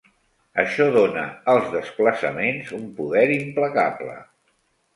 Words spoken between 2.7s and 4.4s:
un poder implacable.